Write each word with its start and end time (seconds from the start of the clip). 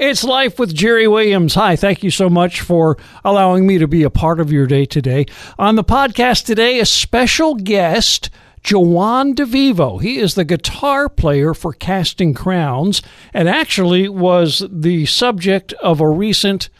It's 0.00 0.24
Life 0.24 0.58
with 0.58 0.74
Jerry 0.74 1.06
Williams. 1.06 1.54
Hi, 1.54 1.76
thank 1.76 2.02
you 2.02 2.10
so 2.10 2.28
much 2.28 2.60
for 2.60 2.98
allowing 3.24 3.64
me 3.64 3.78
to 3.78 3.86
be 3.86 4.02
a 4.02 4.10
part 4.10 4.40
of 4.40 4.50
your 4.50 4.66
day 4.66 4.86
today. 4.86 5.24
On 5.56 5.76
the 5.76 5.84
podcast 5.84 6.46
today, 6.46 6.80
a 6.80 6.84
special 6.84 7.54
guest, 7.54 8.28
Joan 8.64 9.36
DeVevo. 9.36 10.02
He 10.02 10.18
is 10.18 10.34
the 10.34 10.44
guitar 10.44 11.08
player 11.08 11.54
for 11.54 11.72
Casting 11.72 12.34
Crowns 12.34 13.02
and 13.32 13.48
actually 13.48 14.08
was 14.08 14.64
the 14.68 15.06
subject 15.06 15.72
of 15.74 16.00
a 16.00 16.10
recent 16.10 16.70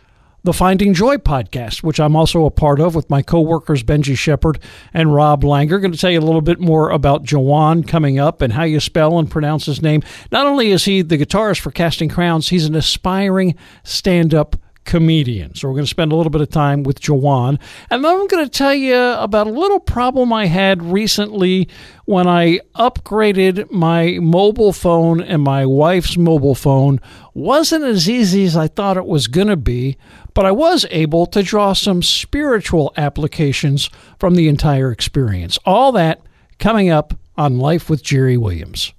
the 0.44 0.52
Finding 0.52 0.92
Joy 0.92 1.16
podcast, 1.16 1.82
which 1.82 1.98
I'm 1.98 2.14
also 2.14 2.44
a 2.44 2.50
part 2.50 2.78
of 2.78 2.94
with 2.94 3.08
my 3.08 3.22
coworkers 3.22 3.82
Benji 3.82 4.16
Shepard 4.16 4.58
and 4.92 5.14
Rob 5.14 5.42
Langer. 5.42 5.80
Going 5.80 5.92
to 5.92 5.98
tell 5.98 6.10
you 6.10 6.20
a 6.20 6.20
little 6.20 6.42
bit 6.42 6.60
more 6.60 6.90
about 6.90 7.22
Joan 7.22 7.82
coming 7.82 8.18
up 8.18 8.42
and 8.42 8.52
how 8.52 8.64
you 8.64 8.78
spell 8.78 9.18
and 9.18 9.30
pronounce 9.30 9.64
his 9.64 9.80
name. 9.80 10.02
Not 10.30 10.46
only 10.46 10.70
is 10.70 10.84
he 10.84 11.00
the 11.00 11.16
guitarist 11.16 11.60
for 11.60 11.70
Casting 11.70 12.10
Crowns, 12.10 12.50
he's 12.50 12.66
an 12.66 12.74
aspiring 12.74 13.54
stand-up 13.84 14.56
comedian. 14.84 15.54
So 15.54 15.68
we're 15.68 15.74
going 15.74 15.84
to 15.84 15.90
spend 15.90 16.12
a 16.12 16.16
little 16.16 16.30
bit 16.30 16.40
of 16.40 16.50
time 16.50 16.82
with 16.82 17.00
Joan. 17.00 17.58
And 17.90 18.04
then 18.04 18.14
I'm 18.14 18.26
going 18.26 18.44
to 18.44 18.50
tell 18.50 18.74
you 18.74 18.96
about 18.96 19.46
a 19.46 19.50
little 19.50 19.80
problem 19.80 20.32
I 20.32 20.46
had 20.46 20.82
recently 20.82 21.68
when 22.04 22.26
I 22.26 22.60
upgraded 22.76 23.70
my 23.70 24.18
mobile 24.20 24.72
phone 24.72 25.20
and 25.20 25.42
my 25.42 25.66
wife's 25.66 26.16
mobile 26.16 26.54
phone. 26.54 27.00
Wasn't 27.34 27.84
as 27.84 28.08
easy 28.08 28.44
as 28.44 28.56
I 28.56 28.68
thought 28.68 28.96
it 28.96 29.06
was 29.06 29.26
going 29.26 29.48
to 29.48 29.56
be, 29.56 29.96
but 30.32 30.46
I 30.46 30.52
was 30.52 30.86
able 30.90 31.26
to 31.26 31.42
draw 31.42 31.72
some 31.72 32.02
spiritual 32.02 32.92
applications 32.96 33.90
from 34.18 34.34
the 34.34 34.48
entire 34.48 34.90
experience. 34.90 35.58
All 35.64 35.92
that 35.92 36.20
coming 36.58 36.90
up 36.90 37.14
on 37.36 37.58
Life 37.58 37.90
with 37.90 38.02
Jerry 38.02 38.36
Williams. 38.36 38.93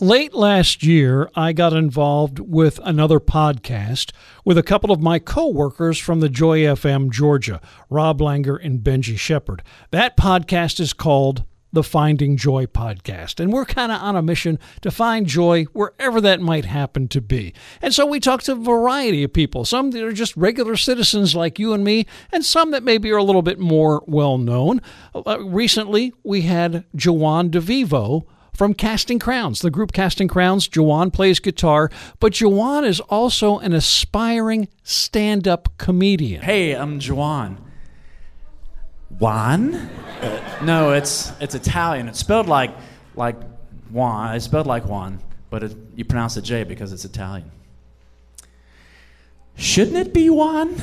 Late 0.00 0.32
last 0.32 0.84
year, 0.84 1.28
I 1.34 1.52
got 1.52 1.72
involved 1.72 2.38
with 2.38 2.78
another 2.84 3.18
podcast 3.18 4.12
with 4.44 4.56
a 4.56 4.62
couple 4.62 4.92
of 4.92 5.00
my 5.00 5.18
coworkers 5.18 5.98
from 5.98 6.20
the 6.20 6.28
Joy 6.28 6.60
FM 6.60 7.10
Georgia, 7.10 7.60
Rob 7.90 8.20
Langer 8.20 8.64
and 8.64 8.78
Benji 8.78 9.18
Shepard. 9.18 9.60
That 9.90 10.16
podcast 10.16 10.78
is 10.78 10.92
called 10.92 11.42
the 11.72 11.82
Finding 11.82 12.36
Joy 12.36 12.66
podcast. 12.66 13.40
And 13.40 13.52
we're 13.52 13.64
kind 13.64 13.90
of 13.90 14.00
on 14.00 14.14
a 14.14 14.22
mission 14.22 14.60
to 14.82 14.92
find 14.92 15.26
joy 15.26 15.64
wherever 15.72 16.20
that 16.20 16.40
might 16.40 16.66
happen 16.66 17.08
to 17.08 17.20
be. 17.20 17.52
And 17.82 17.92
so 17.92 18.06
we 18.06 18.20
talk 18.20 18.44
to 18.44 18.52
a 18.52 18.54
variety 18.54 19.24
of 19.24 19.32
people, 19.32 19.64
some 19.64 19.90
that 19.90 20.04
are 20.04 20.12
just 20.12 20.36
regular 20.36 20.76
citizens 20.76 21.34
like 21.34 21.58
you 21.58 21.72
and 21.72 21.82
me, 21.82 22.06
and 22.30 22.44
some 22.44 22.70
that 22.70 22.84
maybe 22.84 23.10
are 23.10 23.16
a 23.16 23.24
little 23.24 23.42
bit 23.42 23.58
more 23.58 24.04
well 24.06 24.38
known. 24.38 24.80
Uh, 25.12 25.44
recently, 25.44 26.12
we 26.22 26.42
had 26.42 26.84
Joan 26.94 27.50
DeVevo 27.50 28.26
from 28.58 28.74
Casting 28.74 29.20
Crowns, 29.20 29.60
the 29.60 29.70
group 29.70 29.92
Casting 29.92 30.26
Crowns. 30.26 30.66
Joan 30.66 31.12
plays 31.12 31.38
guitar, 31.38 31.92
but 32.18 32.32
Joan 32.32 32.84
is 32.84 32.98
also 32.98 33.60
an 33.60 33.72
aspiring 33.72 34.66
stand 34.82 35.46
up 35.46 35.68
comedian. 35.78 36.42
Hey, 36.42 36.72
I'm 36.72 36.98
Joan. 36.98 37.58
Juan? 39.20 39.88
No, 40.62 40.90
it's 40.92 41.32
it's 41.40 41.54
Italian. 41.54 42.08
It's 42.08 42.18
spelled 42.18 42.48
like 42.48 42.72
like 43.14 43.36
Juan. 43.90 44.34
It's 44.34 44.46
spelled 44.46 44.66
like 44.66 44.84
Juan, 44.86 45.20
but 45.50 45.62
it, 45.62 45.76
you 45.94 46.04
pronounce 46.04 46.36
it 46.36 46.42
J 46.42 46.64
because 46.64 46.92
it's 46.92 47.04
Italian. 47.04 47.48
Shouldn't 49.54 49.96
it 49.96 50.12
be 50.12 50.30
Juan? 50.30 50.74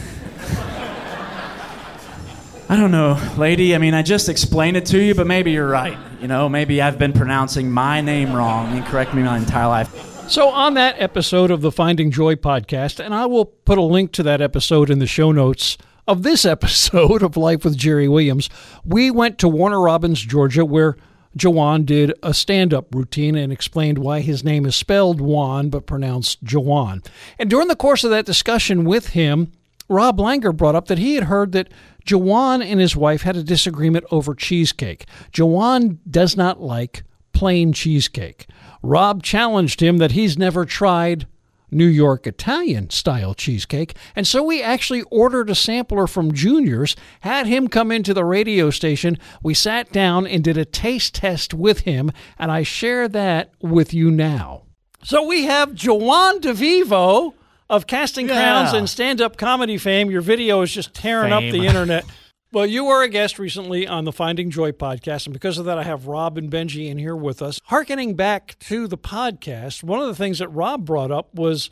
I 2.69 2.77
don't 2.77 2.91
know, 2.91 3.19
lady. 3.37 3.75
I 3.75 3.79
mean, 3.79 3.93
I 3.93 4.01
just 4.01 4.29
explained 4.29 4.77
it 4.77 4.85
to 4.87 4.97
you, 4.97 5.13
but 5.13 5.27
maybe 5.27 5.51
you're 5.51 5.67
right. 5.67 5.97
You 6.21 6.27
know, 6.27 6.47
maybe 6.47 6.81
I've 6.81 6.97
been 6.97 7.13
pronouncing 7.13 7.69
my 7.69 8.01
name 8.01 8.33
wrong. 8.33 8.75
You 8.75 8.83
correct 8.83 9.13
me 9.13 9.23
my 9.23 9.37
entire 9.37 9.67
life. 9.67 10.29
So, 10.29 10.49
on 10.49 10.73
that 10.75 10.95
episode 10.99 11.51
of 11.51 11.61
the 11.61 11.71
Finding 11.71 12.09
Joy 12.09 12.35
podcast, 12.35 13.03
and 13.03 13.13
I 13.13 13.25
will 13.25 13.45
put 13.45 13.77
a 13.77 13.83
link 13.83 14.11
to 14.13 14.23
that 14.23 14.41
episode 14.41 14.89
in 14.89 14.99
the 14.99 15.07
show 15.07 15.31
notes 15.31 15.77
of 16.07 16.23
this 16.23 16.45
episode 16.45 17.21
of 17.21 17.37
Life 17.37 17.63
with 17.63 17.77
Jerry 17.77 18.07
Williams, 18.07 18.49
we 18.85 19.11
went 19.11 19.37
to 19.39 19.47
Warner 19.47 19.81
Robins, 19.81 20.21
Georgia, 20.21 20.65
where 20.65 20.95
Joan 21.35 21.83
did 21.83 22.13
a 22.23 22.33
stand 22.33 22.73
up 22.73 22.95
routine 22.95 23.35
and 23.35 23.51
explained 23.51 23.97
why 23.97 24.21
his 24.21 24.43
name 24.43 24.65
is 24.65 24.75
spelled 24.75 25.19
Juan 25.19 25.69
but 25.69 25.85
pronounced 25.85 26.41
Joan. 26.43 27.03
And 27.37 27.49
during 27.49 27.67
the 27.67 27.75
course 27.75 28.03
of 28.03 28.11
that 28.11 28.25
discussion 28.25 28.85
with 28.85 29.09
him, 29.09 29.51
Rob 29.87 30.17
Langer 30.17 30.55
brought 30.55 30.75
up 30.75 30.87
that 30.87 30.97
he 30.97 31.15
had 31.15 31.25
heard 31.25 31.51
that 31.51 31.69
Joan 32.05 32.61
and 32.61 32.79
his 32.79 32.95
wife 32.95 33.21
had 33.21 33.35
a 33.35 33.43
disagreement 33.43 34.05
over 34.11 34.33
cheesecake. 34.33 35.05
Joan 35.31 35.99
does 36.09 36.35
not 36.35 36.61
like 36.61 37.03
plain 37.33 37.73
cheesecake. 37.73 38.47
Rob 38.81 39.23
challenged 39.23 39.81
him 39.81 39.97
that 39.97 40.11
he's 40.11 40.37
never 40.37 40.65
tried 40.65 41.27
New 41.71 41.85
York 41.85 42.25
Italian 42.25 42.89
style 42.89 43.33
cheesecake. 43.33 43.95
And 44.15 44.25
so 44.25 44.41
we 44.43 44.61
actually 44.61 45.01
ordered 45.03 45.49
a 45.49 45.55
sampler 45.55 46.07
from 46.07 46.33
Junior's, 46.33 46.95
had 47.21 47.47
him 47.47 47.67
come 47.67 47.91
into 47.91 48.13
the 48.13 48.23
radio 48.23 48.69
station. 48.69 49.17
We 49.43 49.53
sat 49.53 49.91
down 49.91 50.25
and 50.25 50.43
did 50.43 50.57
a 50.57 50.65
taste 50.65 51.15
test 51.15 51.53
with 51.53 51.81
him, 51.81 52.11
and 52.37 52.51
I 52.51 52.63
share 52.63 53.07
that 53.09 53.51
with 53.61 53.93
you 53.93 54.11
now. 54.11 54.63
So 55.03 55.25
we 55.27 55.43
have 55.43 55.73
Joan 55.73 56.39
DeVevo 56.39 57.33
of 57.69 57.87
Casting 57.87 58.27
Crowns 58.27 58.73
and 58.73 58.89
stand 58.89 59.21
up 59.21 59.37
comedy 59.37 59.77
fame. 59.77 60.11
Your 60.11 60.21
video 60.21 60.61
is 60.61 60.71
just 60.73 60.93
tearing 60.93 61.31
up 61.33 61.41
the 61.41 61.65
internet. 61.65 62.05
Well, 62.51 62.65
you 62.65 62.85
were 62.85 63.03
a 63.03 63.09
guest 63.09 63.37
recently 63.37 63.85
on 63.85 64.05
the 64.05 64.13
Finding 64.13 64.49
Joy 64.49 64.71
podcast, 64.71 65.25
and 65.25 65.33
because 65.33 65.57
of 65.57 65.65
that, 65.65 65.77
I 65.77 65.83
have 65.83 66.07
Rob 66.07 66.37
and 66.37 66.49
Benji 66.49 66.87
in 66.89 66.97
here 66.97 67.15
with 67.15 67.41
us. 67.41 67.59
Harkening 67.65 68.13
back 68.13 68.55
to 68.59 68.87
the 68.87 68.97
podcast, 68.97 69.83
one 69.83 69.99
of 69.99 70.07
the 70.07 70.15
things 70.15 70.39
that 70.39 70.47
Rob 70.49 70.85
brought 70.85 71.11
up 71.11 71.33
was 71.35 71.69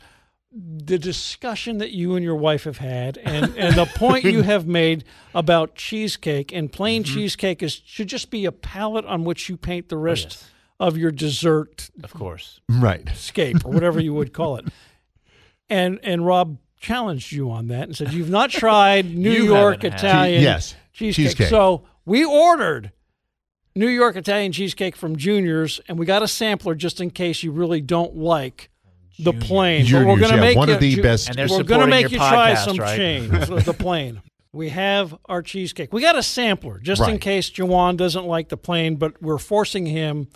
the 0.52 0.98
discussion 0.98 1.78
that 1.78 1.92
you 1.92 2.16
and 2.16 2.24
your 2.24 2.36
wife 2.36 2.64
have 2.64 2.78
had, 2.78 3.16
and, 3.18 3.56
and 3.56 3.74
the 3.76 3.86
point 3.86 4.24
you 4.24 4.42
have 4.42 4.66
made 4.66 5.04
about 5.34 5.74
cheesecake 5.74 6.52
and 6.52 6.70
plain 6.70 7.02
Mm-hmm. 7.02 7.14
cheesecake 7.14 7.62
is 7.62 7.80
should 7.86 8.08
just 8.08 8.30
be 8.30 8.44
a 8.44 8.52
palette 8.52 9.06
on 9.06 9.24
which 9.24 9.48
you 9.48 9.56
paint 9.56 9.88
the 9.88 9.96
rest 9.96 10.26
Oh, 10.26 10.28
yes. 10.30 10.50
of 10.80 10.98
your 10.98 11.10
dessert 11.12 11.88
Of 12.02 12.12
course. 12.12 12.60
Right. 12.68 13.08
scape 13.14 13.64
or 13.64 13.70
whatever 13.72 14.00
you 14.00 14.12
would 14.12 14.32
call 14.34 14.56
it. 14.56 14.66
And 15.70 15.98
and 16.02 16.26
Rob 16.26 16.58
challenged 16.80 17.32
you 17.32 17.50
on 17.50 17.68
that 17.68 17.84
and 17.84 17.96
said 17.96 18.12
you've 18.12 18.30
not 18.30 18.50
tried 18.50 19.06
New 19.16 19.30
You 19.32 19.44
York. 19.46 19.84
Italian 19.84 20.40
Che- 20.40 20.44
yes, 20.44 20.74
cheesecake. 20.92 21.26
cheesecake. 21.28 21.48
So 21.48 21.84
we 22.04 22.24
ordered 22.24 22.92
New 23.74 23.88
York 23.88 24.16
Italian 24.16 24.52
cheesecake 24.52 24.94
from 24.94 25.16
Junior's, 25.16 25.80
and 25.88 25.98
we 25.98 26.06
got 26.06 26.22
a 26.22 26.28
sampler 26.28 26.74
just 26.74 27.00
in 27.00 27.10
case 27.10 27.42
you 27.42 27.50
really 27.50 27.80
don't 27.80 28.16
like 28.16 28.70
the 29.18 29.32
plain. 29.32 29.84
but 29.90 30.06
we're 30.06 30.18
gonna 30.18 30.34
yeah, 30.36 30.40
make 30.40 30.56
one 30.56 30.68
you, 30.68 30.74
of 30.74 30.80
the 30.80 30.94
Ju- 30.96 31.02
best- 31.02 31.28
And 31.36 31.50
we're 31.50 31.62
gonna 31.62 31.86
make 31.86 32.02
your 32.02 32.10
you 32.10 32.18
try 32.18 32.54
some 32.54 32.76
right? 32.76 32.96
chains 32.96 33.30
the 33.64 33.72
plain. 33.74 34.20
We 34.52 34.68
have 34.68 35.16
our 35.24 35.42
cheesecake. 35.42 35.92
We 35.92 36.00
got 36.02 36.16
a 36.16 36.22
sampler 36.22 36.78
just 36.78 37.02
in 37.08 37.18
case 37.18 37.50
Jawan 37.50 37.96
doesn't 37.96 38.24
like 38.26 38.50
the 38.50 38.56
plain, 38.56 38.94
but 38.96 39.20
we're 39.20 39.38
forcing 39.38 39.86
him 39.86 40.28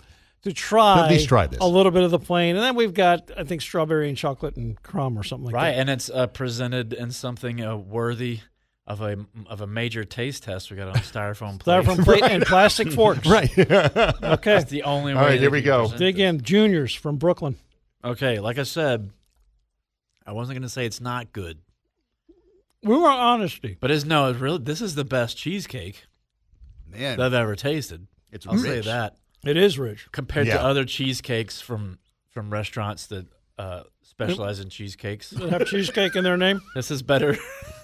to 0.43 0.53
try 0.53 1.03
At 1.05 1.09
least 1.11 1.27
try 1.27 1.47
this. 1.47 1.59
a 1.59 1.67
little 1.67 1.91
bit 1.91 2.03
of 2.03 2.11
the 2.11 2.19
plain, 2.19 2.55
and 2.55 2.63
then 2.63 2.75
we've 2.75 2.93
got 2.93 3.29
I 3.37 3.43
think 3.43 3.61
strawberry 3.61 4.07
and 4.09 4.17
chocolate 4.17 4.55
and 4.55 4.81
crumb 4.83 5.17
or 5.17 5.23
something 5.23 5.45
like 5.47 5.55
Right, 5.55 5.71
that. 5.71 5.79
and 5.79 5.89
it's 5.89 6.09
uh, 6.09 6.27
presented 6.27 6.93
in 6.93 7.11
something 7.11 7.61
uh, 7.63 7.75
worthy 7.75 8.39
of 8.87 9.01
a 9.01 9.17
of 9.47 9.61
a 9.61 9.67
major 9.67 10.03
taste 10.03 10.43
test. 10.43 10.71
We 10.71 10.77
got 10.77 10.87
on 10.87 10.95
a 10.95 10.99
styrofoam 10.99 11.59
plate. 11.59 11.83
Styrofoam 11.85 12.03
plate 12.03 12.23
and 12.23 12.43
plastic 12.47 12.91
forks. 12.91 13.25
Right. 13.29 13.51
Okay. 13.57 14.15
That's 14.53 14.71
the 14.71 14.83
only 14.83 15.13
way. 15.13 15.19
All 15.19 15.25
right, 15.25 15.39
here 15.39 15.51
we 15.51 15.61
go. 15.61 15.89
Dig 15.95 16.15
this. 16.15 16.23
in. 16.23 16.41
Juniors 16.41 16.93
from 16.95 17.17
Brooklyn. 17.17 17.55
Okay, 18.03 18.39
like 18.39 18.57
I 18.57 18.63
said, 18.63 19.11
I 20.25 20.31
wasn't 20.31 20.55
going 20.55 20.63
to 20.63 20.69
say 20.69 20.85
it's 20.85 21.01
not 21.01 21.33
good, 21.33 21.57
We 22.81 22.95
were 22.95 23.09
honesty. 23.09 23.77
but 23.79 23.91
it's 23.91 24.05
no, 24.05 24.29
it's 24.29 24.39
really 24.39 24.59
this 24.59 24.79
is 24.81 24.95
the 24.95 25.03
best 25.03 25.37
cheesecake 25.37 26.05
Man, 26.87 27.17
that 27.17 27.25
I've 27.25 27.33
ever 27.33 27.55
tasted. 27.55 28.07
it's 28.31 28.47
I'll 28.47 28.57
say 28.57 28.79
that 28.81 29.17
It 29.45 29.57
is 29.57 29.79
rich. 29.79 30.07
compared 30.11 30.47
Yeah. 30.47 30.57
to 30.57 30.63
other 30.63 30.85
cheesecakes 30.85 31.61
from 31.61 31.99
from 32.29 32.51
restaurants 32.51 33.07
that 33.07 33.25
uh, 33.57 33.83
specialize 34.03 34.59
in 34.59 34.69
cheesecakes. 34.69 35.31
Does 35.31 35.41
it 35.41 35.49
have 35.49 35.65
cheesecake 35.67 36.15
in 36.15 36.23
their 36.23 36.37
name? 36.37 36.61
This 36.75 36.91
is 36.91 37.01
better. 37.01 37.37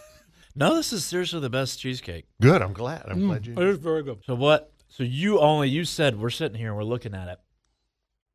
no, 0.56 0.76
this 0.76 0.94
is 0.94 1.04
seriously 1.06 1.40
the 1.42 1.50
best 1.50 1.80
cheesecake. 1.80 2.26
Good. 2.42 2.62
I'm 2.62 2.74
glad. 2.74 3.04
I'm 3.08 3.28
glad 3.28 3.46
you. 3.46 3.54
It 3.54 3.68
is 3.68 3.78
very 3.78 4.04
good. 4.04 4.20
So 4.26 4.36
what? 4.36 4.72
So 4.88 5.04
you 5.04 5.40
only 5.40 5.70
you 5.70 5.84
said 5.84 6.20
we're 6.20 6.30
sitting 6.30 6.58
here 6.58 6.68
and 6.70 6.78
we're 6.78 6.84
looking 6.84 7.14
at 7.16 7.28
it. 7.28 7.40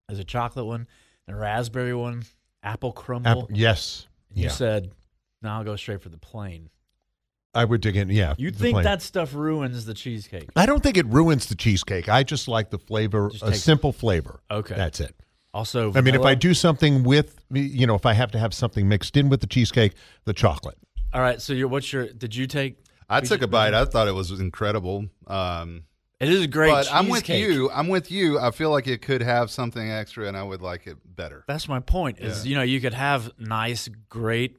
There's 0.09 0.19
a 0.21 0.25
chocolate 0.25 0.67
one, 0.67 0.89
a 1.29 1.35
raspberry 1.35 1.95
one, 1.95 2.25
apple 2.63 2.93
crumble. 2.93 3.31
Apple, 3.31 3.49
yes. 3.53 4.07
You 4.35 4.45
Yeah. 4.45 4.51
said, 4.51 4.91
"No, 5.43 5.51
I'll 5.51 5.65
go 5.65 5.77
straight 5.77 6.03
for 6.03 6.09
the 6.09 6.19
plain." 6.19 6.69
I 7.55 7.65
would 7.65 7.81
dig 7.81 7.97
in. 7.97 8.11
Yeah. 8.11 8.35
You 8.39 8.51
think 8.51 8.75
plain. 8.77 8.85
that 8.85 9.03
stuff 9.03 9.35
ruins 9.35 9.85
the 9.85 9.95
cheesecake? 9.95 10.49
I 10.55 10.67
don't 10.67 10.83
think 10.83 10.97
it 10.97 11.07
ruins 11.07 11.47
the 11.47 11.55
cheesecake. 11.57 12.09
I 12.09 12.23
just 12.23 12.47
like 12.47 12.71
the 12.71 12.79
flavor, 12.79 13.31
Just 13.31 13.43
a 13.43 13.47
take- 13.47 13.57
simple 13.57 13.93
flavor. 13.93 14.41
Okay. 14.51 14.75
That's 14.77 15.01
it. 15.01 15.15
Also, 15.53 15.93
I 15.95 16.01
mean, 16.01 16.15
if? 16.15 16.23
I 16.23 16.37
do 16.37 16.55
something 16.55 17.03
with, 17.03 17.41
you 17.53 17.85
know, 17.87 17.97
if 17.97 18.07
I 18.07 18.13
have 18.13 18.31
to 18.33 18.39
have 18.39 18.55
something 18.55 18.89
mixed 18.89 19.17
in 19.17 19.29
with 19.29 19.41
the 19.41 19.49
cheesecake, 19.49 19.95
the 20.25 20.33
chocolate. 20.33 20.79
All 21.13 21.21
right. 21.21 21.43
So, 21.43 21.53
you're, 21.53 21.67
what's 21.67 21.93
your? 21.93 22.07
Did 22.07 22.37
you 22.37 22.47
take? 22.47 22.77
I 23.09 23.21
took 23.21 23.41
you- 23.41 23.47
a 23.47 23.49
bite. 23.49 23.75
I 23.75 23.85
thought 23.85 24.07
it 24.07 24.15
was 24.15 24.31
incredible. 24.39 25.07
Um, 25.27 25.83
It 26.21 26.29
is 26.29 26.43
a 26.43 26.47
great. 26.47 26.71
but 26.71 26.89
I'm 26.95 27.09
with 27.09 27.29
you. 27.29 27.69
I'm 27.73 27.89
with 27.89 28.13
you. 28.13 28.39
I 28.39 28.53
feel 28.53 28.71
like 28.71 28.87
it 28.87 29.03
could 29.03 29.23
have 29.23 29.51
something 29.51 29.91
extra, 29.91 30.29
and 30.29 30.37
I 30.37 30.45
would 30.45 30.63
like 30.63 30.87
it 30.87 30.99
better. 31.05 31.43
That's 31.49 31.67
my 31.67 31.81
point. 31.81 32.21
Is 32.21 32.47
Yeah. 32.47 32.51
you 32.51 32.55
know 32.57 32.63
you 32.63 32.81
could 32.81 32.95
have 32.95 33.33
nice, 33.37 33.89
great 34.09 34.57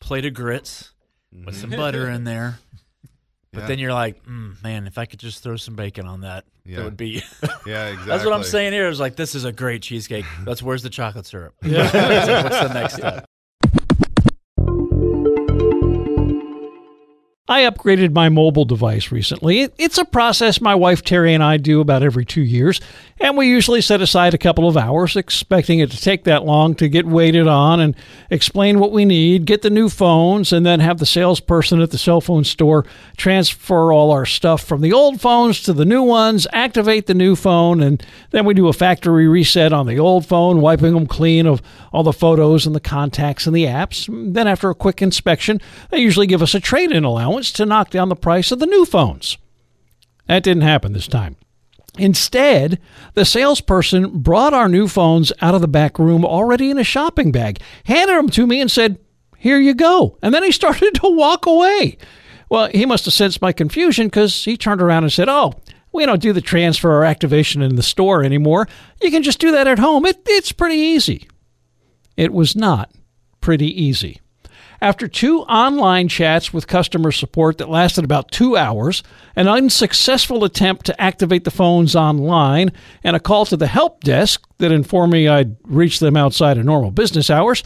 plate 0.00 0.24
of 0.24 0.32
grits 0.32 0.92
with 1.32 1.56
some 1.56 1.70
butter 1.70 2.08
in 2.08 2.24
there, 2.24 2.58
but 3.52 3.60
Yeah. 3.62 3.66
then 3.66 3.78
you're 3.78 3.92
like, 3.92 4.24
mm, 4.24 4.62
man, 4.62 4.86
if 4.86 4.98
I 4.98 5.06
could 5.06 5.18
just 5.20 5.42
throw 5.42 5.56
some 5.56 5.76
bacon 5.76 6.06
on 6.06 6.20
that, 6.22 6.44
Yeah. 6.64 6.76
that 6.76 6.84
would 6.84 6.96
be. 6.96 7.22
Yeah, 7.66 7.86
exactly. 7.88 8.06
That's 8.06 8.24
what 8.24 8.32
I'm 8.34 8.42
saying 8.44 8.72
here. 8.72 8.82
here. 8.82 8.90
Is 8.90 9.00
like 9.00 9.16
this 9.16 9.34
is 9.34 9.44
a 9.44 9.52
great 9.52 9.82
cheesecake. 9.82 10.24
That's 10.44 10.62
where's 10.62 10.82
the 10.82 10.90
chocolate 10.90 11.26
syrup? 11.26 11.54
Yeah. 11.64 12.42
What's 12.42 12.60
the 12.60 12.72
next 12.74 12.94
step? 12.94 13.24
I 17.48 17.62
upgraded 17.62 18.12
my 18.12 18.28
mobile 18.28 18.64
device 18.64 19.12
recently. 19.12 19.60
It- 19.60 19.74
It's 19.78 19.98
a 19.98 20.04
process 20.04 20.60
my 20.60 20.74
wife 20.74 21.02
Terry 21.04 21.32
and 21.32 21.44
I 21.44 21.58
do 21.58 21.80
about 21.80 22.02
every 22.02 22.24
two 22.24 22.40
years, 22.42 22.80
and 23.20 23.36
we 23.36 23.46
usually 23.46 23.80
set 23.80 24.00
aside 24.00 24.34
a 24.34 24.38
couple 24.38 24.66
of 24.66 24.76
hours, 24.76 25.14
expecting 25.14 25.78
it 25.78 25.90
to 25.92 26.00
take 26.00 26.24
that 26.24 26.44
long 26.44 26.74
to 26.74 26.88
get 26.88 27.06
waited 27.06 27.46
on 27.46 27.78
and 27.78 27.94
explain 28.30 28.80
what 28.80 28.90
we 28.90 29.04
need, 29.04 29.44
get 29.44 29.62
the 29.62 29.70
new 29.70 29.88
phones, 29.88 30.52
and 30.52 30.66
then 30.66 30.80
have 30.80 30.98
the 30.98 31.06
salesperson 31.06 31.80
at 31.80 31.92
the 31.92 31.98
cell 31.98 32.20
phone 32.20 32.42
store 32.42 32.84
transfer 33.16 33.92
all 33.92 34.10
our 34.10 34.26
stuff 34.26 34.60
from 34.62 34.80
the 34.80 34.92
old 34.92 35.20
phones 35.20 35.62
to 35.62 35.72
the 35.72 35.84
new 35.84 36.02
ones, 36.02 36.48
activate 36.52 37.06
the 37.06 37.14
new 37.14 37.36
phone, 37.36 37.80
and 37.80 38.02
then 38.32 38.44
we 38.44 38.54
do 38.54 38.66
a 38.66 38.72
factory 38.72 39.28
reset 39.28 39.72
on 39.72 39.86
the 39.86 39.98
old 40.00 40.26
phone, 40.26 40.60
wiping 40.60 40.94
them 40.94 41.06
clean 41.06 41.46
of 41.46 41.62
all 41.92 42.02
the 42.02 42.12
photos 42.12 42.66
and 42.66 42.74
the 42.74 42.80
contacts 42.80 43.46
and 43.46 43.54
the 43.54 43.64
apps. 43.66 44.08
Then, 44.34 44.48
after 44.48 44.68
a 44.68 44.74
quick 44.74 45.00
inspection, 45.00 45.60
they 45.90 45.98
usually 45.98 46.26
give 46.26 46.42
us 46.42 46.54
a 46.54 46.60
trade 46.60 46.90
in 46.90 47.04
to 47.44 47.66
knock 47.66 47.90
down 47.90 48.08
the 48.08 48.16
price 48.16 48.50
of 48.50 48.58
the 48.58 48.66
new 48.66 48.84
phones. 48.84 49.38
That 50.26 50.42
didn't 50.42 50.62
happen 50.62 50.92
this 50.92 51.06
time. 51.06 51.36
Instead, 51.98 52.78
the 53.14 53.24
salesperson 53.24 54.18
brought 54.20 54.52
our 54.52 54.68
new 54.68 54.86
phones 54.88 55.32
out 55.40 55.54
of 55.54 55.60
the 55.60 55.68
back 55.68 55.98
room 55.98 56.24
already 56.24 56.70
in 56.70 56.78
a 56.78 56.84
shopping 56.84 57.32
bag, 57.32 57.60
handed 57.84 58.16
them 58.16 58.28
to 58.30 58.46
me, 58.46 58.60
and 58.60 58.70
said, 58.70 58.98
Here 59.38 59.58
you 59.58 59.74
go. 59.74 60.18
And 60.22 60.34
then 60.34 60.42
he 60.42 60.52
started 60.52 60.94
to 60.96 61.08
walk 61.08 61.46
away. 61.46 61.96
Well, 62.48 62.68
he 62.68 62.86
must 62.86 63.06
have 63.06 63.14
sensed 63.14 63.42
my 63.42 63.52
confusion 63.52 64.08
because 64.08 64.44
he 64.44 64.56
turned 64.56 64.82
around 64.82 65.04
and 65.04 65.12
said, 65.12 65.28
Oh, 65.28 65.54
we 65.92 66.04
don't 66.04 66.22
do 66.22 66.32
the 66.32 66.40
transfer 66.40 66.90
or 66.92 67.04
activation 67.04 67.62
in 67.62 67.76
the 67.76 67.82
store 67.82 68.22
anymore. 68.22 68.68
You 69.00 69.10
can 69.10 69.22
just 69.22 69.40
do 69.40 69.52
that 69.52 69.66
at 69.66 69.78
home. 69.78 70.04
It, 70.04 70.20
it's 70.26 70.52
pretty 70.52 70.76
easy. 70.76 71.28
It 72.16 72.32
was 72.32 72.54
not 72.54 72.92
pretty 73.40 73.82
easy. 73.82 74.20
After 74.86 75.08
two 75.08 75.40
online 75.40 76.06
chats 76.06 76.52
with 76.52 76.68
customer 76.68 77.10
support 77.10 77.58
that 77.58 77.68
lasted 77.68 78.04
about 78.04 78.30
two 78.30 78.56
hours, 78.56 79.02
an 79.34 79.48
unsuccessful 79.48 80.44
attempt 80.44 80.86
to 80.86 81.00
activate 81.00 81.42
the 81.42 81.50
phones 81.50 81.96
online, 81.96 82.70
and 83.02 83.16
a 83.16 83.18
call 83.18 83.46
to 83.46 83.56
the 83.56 83.66
help 83.66 84.04
desk 84.04 84.46
that 84.58 84.70
informed 84.70 85.12
me 85.12 85.26
I'd 85.26 85.56
reached 85.64 85.98
them 85.98 86.16
outside 86.16 86.56
of 86.56 86.64
normal 86.64 86.92
business 86.92 87.30
hours, 87.30 87.64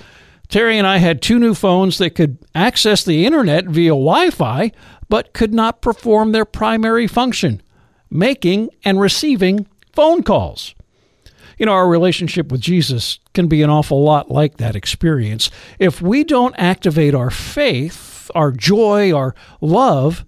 Terry 0.48 0.78
and 0.78 0.86
I 0.86 0.96
had 0.96 1.20
two 1.20 1.38
new 1.38 1.52
phones 1.52 1.98
that 1.98 2.14
could 2.14 2.38
access 2.54 3.04
the 3.04 3.26
internet 3.26 3.66
via 3.66 3.90
Wi 3.90 4.30
Fi, 4.30 4.72
but 5.10 5.34
could 5.34 5.52
not 5.52 5.82
perform 5.82 6.32
their 6.32 6.46
primary 6.46 7.06
function 7.06 7.60
making 8.08 8.70
and 8.82 8.98
receiving 8.98 9.66
phone 9.92 10.22
calls. 10.22 10.74
You 11.60 11.66
know, 11.66 11.72
our 11.72 11.88
relationship 11.88 12.50
with 12.50 12.62
Jesus 12.62 13.18
can 13.34 13.46
be 13.46 13.60
an 13.60 13.68
awful 13.68 14.02
lot 14.02 14.30
like 14.30 14.56
that 14.56 14.74
experience. 14.74 15.50
If 15.78 16.00
we 16.00 16.24
don't 16.24 16.54
activate 16.56 17.14
our 17.14 17.28
faith, 17.28 18.30
our 18.34 18.50
joy, 18.50 19.12
our 19.12 19.34
love, 19.60 20.24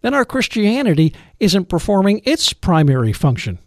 then 0.00 0.14
our 0.14 0.24
Christianity 0.24 1.14
isn't 1.38 1.68
performing 1.68 2.22
its 2.24 2.54
primary 2.54 3.12
function. 3.12 3.58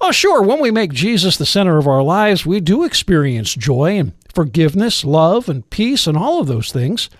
Oh, 0.00 0.10
sure, 0.10 0.40
when 0.40 0.58
we 0.58 0.70
make 0.70 0.94
Jesus 0.94 1.36
the 1.36 1.44
center 1.44 1.76
of 1.76 1.86
our 1.86 2.02
lives, 2.02 2.46
we 2.46 2.60
do 2.60 2.82
experience 2.82 3.54
joy 3.54 3.98
and 3.98 4.14
forgiveness, 4.34 5.04
love, 5.04 5.50
and 5.50 5.68
peace, 5.68 6.06
and 6.06 6.16
all 6.16 6.40
of 6.40 6.46
those 6.46 6.72
things. 6.72 7.10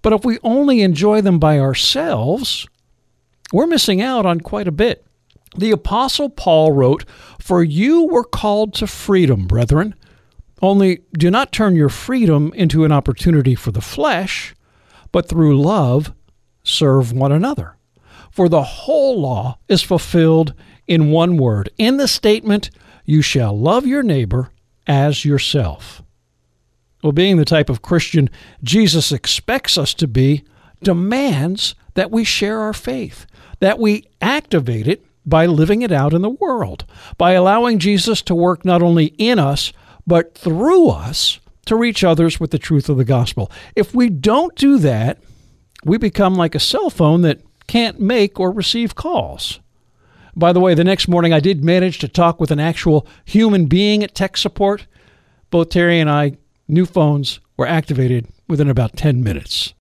But 0.00 0.14
if 0.14 0.24
we 0.24 0.38
only 0.42 0.80
enjoy 0.80 1.20
them 1.20 1.38
by 1.38 1.58
ourselves, 1.58 2.66
we're 3.52 3.66
missing 3.66 4.00
out 4.00 4.24
on 4.24 4.40
quite 4.40 4.68
a 4.68 4.72
bit. 4.72 5.05
The 5.58 5.70
Apostle 5.70 6.30
Paul 6.30 6.72
wrote, 6.72 7.04
For 7.40 7.62
you 7.62 8.06
were 8.06 8.24
called 8.24 8.74
to 8.74 8.86
freedom, 8.86 9.46
brethren. 9.46 9.94
Only 10.62 11.02
do 11.12 11.30
not 11.30 11.52
turn 11.52 11.76
your 11.76 11.88
freedom 11.88 12.52
into 12.54 12.84
an 12.84 12.92
opportunity 12.92 13.54
for 13.54 13.72
the 13.72 13.80
flesh, 13.80 14.54
but 15.12 15.28
through 15.28 15.60
love 15.60 16.12
serve 16.62 17.12
one 17.12 17.32
another. 17.32 17.76
For 18.30 18.48
the 18.48 18.62
whole 18.62 19.20
law 19.20 19.58
is 19.68 19.82
fulfilled 19.82 20.54
in 20.86 21.10
one 21.10 21.36
word, 21.36 21.70
in 21.78 21.96
the 21.96 22.08
statement, 22.08 22.70
You 23.04 23.22
shall 23.22 23.58
love 23.58 23.86
your 23.86 24.02
neighbor 24.02 24.50
as 24.86 25.24
yourself. 25.24 26.02
Well, 27.02 27.12
being 27.12 27.36
the 27.36 27.44
type 27.44 27.70
of 27.70 27.82
Christian 27.82 28.30
Jesus 28.62 29.12
expects 29.12 29.78
us 29.78 29.94
to 29.94 30.06
be 30.06 30.44
demands 30.82 31.74
that 31.94 32.10
we 32.10 32.24
share 32.24 32.60
our 32.60 32.72
faith, 32.72 33.26
that 33.60 33.78
we 33.78 34.04
activate 34.20 34.86
it 34.86 35.04
by 35.26 35.46
living 35.46 35.82
it 35.82 35.92
out 35.92 36.14
in 36.14 36.22
the 36.22 36.30
world, 36.30 36.84
by 37.18 37.32
allowing 37.32 37.78
Jesus 37.78 38.22
to 38.22 38.34
work 38.34 38.64
not 38.64 38.80
only 38.80 39.06
in 39.18 39.38
us, 39.38 39.72
but 40.06 40.34
through 40.36 40.88
us 40.88 41.40
to 41.66 41.76
reach 41.76 42.04
others 42.04 42.38
with 42.38 42.52
the 42.52 42.58
truth 42.58 42.88
of 42.88 42.96
the 42.96 43.04
gospel. 43.04 43.50
If 43.74 43.94
we 43.94 44.08
don't 44.08 44.54
do 44.54 44.78
that, 44.78 45.18
we 45.84 45.98
become 45.98 46.34
like 46.34 46.54
a 46.54 46.60
cell 46.60 46.90
phone 46.90 47.22
that 47.22 47.40
can't 47.66 48.00
make 48.00 48.38
or 48.38 48.52
receive 48.52 48.94
calls. 48.94 49.60
By 50.34 50.52
the 50.52 50.60
way, 50.60 50.74
the 50.74 50.84
next 50.84 51.08
morning 51.08 51.32
I 51.32 51.40
did 51.40 51.64
manage 51.64 51.98
to 52.00 52.08
talk 52.08 52.40
with 52.40 52.50
an 52.50 52.60
actual 52.60 53.06
human 53.24 53.66
being 53.66 54.04
at 54.04 54.14
tech 54.14 54.36
support. 54.36 54.86
Both 55.50 55.70
Terry 55.70 55.98
and 55.98 56.10
I, 56.10 56.36
new 56.68 56.86
phones 56.86 57.40
were 57.56 57.66
activated 57.66 58.26
within 58.46 58.68
about 58.68 58.96
10 58.96 59.24
minutes. 59.24 59.74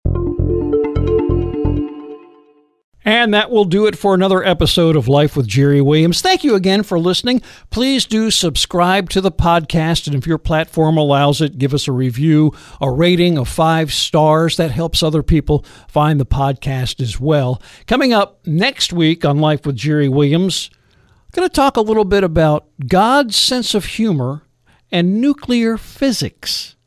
And 3.06 3.34
that 3.34 3.52
will 3.52 3.66
do 3.66 3.86
it 3.86 3.98
for 3.98 4.14
another 4.14 4.44
episode 4.44 4.96
of 4.96 5.10
Life 5.10 5.36
with 5.36 5.48
Jerry 5.48 5.82
Williams. 5.82 6.22
Thank 6.22 6.44
you 6.44 6.56
again 6.56 6.84
for 6.84 6.98
listening. 6.98 7.42
Please 7.70 8.06
do 8.06 8.32
subscribe 8.32 9.10
to 9.10 9.20
the 9.20 9.32
podcast, 9.32 10.08
and 10.08 10.16
if 10.16 10.26
your 10.26 10.38
platform 10.38 10.98
allows 10.98 11.42
it, 11.42 11.58
give 11.58 11.74
us 11.74 11.88
a 11.88 11.92
review, 11.92 12.54
a 12.80 12.90
rating 12.90 13.38
of 13.38 13.50
five 13.50 13.92
stars. 13.92 14.56
That 14.56 14.72
helps 14.72 15.04
other 15.04 15.22
people 15.22 15.66
find 15.90 16.18
the 16.18 16.26
podcast 16.26 17.02
as 17.02 17.20
well. 17.20 17.62
Coming 17.88 18.14
up 18.14 18.40
next 18.48 18.94
week 18.94 19.26
on 19.26 19.40
Life 19.40 19.66
with 19.66 19.76
Jerry 19.76 20.08
Williams, 20.08 20.70
I'm 20.74 21.32
going 21.34 21.50
to 21.50 21.54
talk 21.54 21.76
a 21.76 21.82
little 21.82 22.06
bit 22.06 22.24
about 22.24 22.68
God's 22.88 23.36
sense 23.36 23.76
of 23.76 23.86
humor 23.86 24.44
and 24.92 25.20
nuclear 25.20 25.78
physics. 25.78 26.78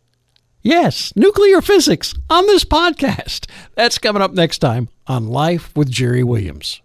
Yes, 0.63 1.13
nuclear 1.15 1.61
physics 1.61 2.15
on 2.31 2.47
this 2.47 2.65
podcast. 2.65 3.51
That's 3.75 3.99
coming 3.99 4.23
up 4.23 4.33
next 4.33 4.59
time 4.59 4.89
on 5.09 5.29
Life 5.29 5.75
with 5.77 5.91
Jerry 5.91 6.23
Williams. 6.23 6.81